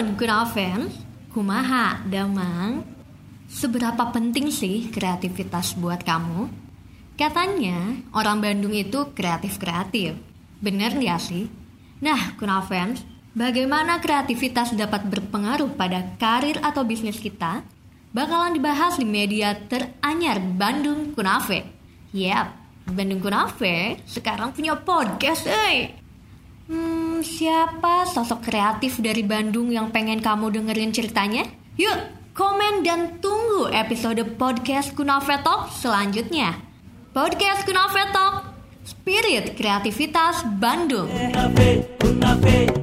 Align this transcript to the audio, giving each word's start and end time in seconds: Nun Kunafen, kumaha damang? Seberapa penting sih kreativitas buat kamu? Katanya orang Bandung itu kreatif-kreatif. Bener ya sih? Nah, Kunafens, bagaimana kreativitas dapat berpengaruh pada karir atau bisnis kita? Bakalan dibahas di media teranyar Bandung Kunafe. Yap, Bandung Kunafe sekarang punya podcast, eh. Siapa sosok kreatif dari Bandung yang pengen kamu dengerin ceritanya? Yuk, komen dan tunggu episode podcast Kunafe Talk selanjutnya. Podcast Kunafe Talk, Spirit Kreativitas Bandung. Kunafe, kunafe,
Nun 0.00 0.16
Kunafen, 0.16 0.88
kumaha 1.28 2.00
damang? 2.08 2.86
Seberapa 3.52 4.08
penting 4.08 4.48
sih 4.48 4.88
kreativitas 4.88 5.76
buat 5.76 6.06
kamu? 6.08 6.48
Katanya 7.20 8.00
orang 8.16 8.40
Bandung 8.40 8.72
itu 8.72 9.12
kreatif-kreatif. 9.12 10.16
Bener 10.62 10.96
ya 10.96 11.20
sih? 11.20 11.52
Nah, 12.00 12.38
Kunafens, 12.40 13.04
bagaimana 13.36 14.00
kreativitas 14.00 14.72
dapat 14.72 15.04
berpengaruh 15.04 15.74
pada 15.76 16.16
karir 16.16 16.56
atau 16.64 16.80
bisnis 16.86 17.20
kita? 17.20 17.60
Bakalan 18.16 18.56
dibahas 18.56 18.96
di 18.96 19.04
media 19.04 19.52
teranyar 19.52 20.40
Bandung 20.40 21.12
Kunafe. 21.12 21.68
Yap, 22.16 22.56
Bandung 22.88 23.20
Kunafe 23.20 24.00
sekarang 24.08 24.56
punya 24.56 24.80
podcast, 24.80 25.44
eh. 25.44 25.92
Siapa 27.20 28.08
sosok 28.08 28.48
kreatif 28.48 28.96
dari 28.96 29.20
Bandung 29.20 29.68
yang 29.68 29.92
pengen 29.92 30.24
kamu 30.24 30.56
dengerin 30.56 30.88
ceritanya? 30.88 31.44
Yuk, 31.76 32.32
komen 32.32 32.80
dan 32.80 33.20
tunggu 33.20 33.68
episode 33.68 34.24
podcast 34.40 34.96
Kunafe 34.96 35.36
Talk 35.44 35.68
selanjutnya. 35.68 36.56
Podcast 37.12 37.68
Kunafe 37.68 38.08
Talk, 38.16 38.56
Spirit 38.88 39.52
Kreativitas 39.52 40.48
Bandung. 40.56 41.12
Kunafe, 41.12 41.84
kunafe, 42.00 42.79